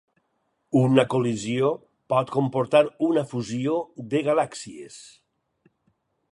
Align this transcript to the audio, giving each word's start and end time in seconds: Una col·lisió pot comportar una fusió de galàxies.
Una 0.79 1.03
col·lisió 1.13 1.69
pot 2.15 2.33
comportar 2.37 2.83
una 3.09 3.25
fusió 3.35 3.77
de 4.15 4.25
galàxies. 4.31 5.01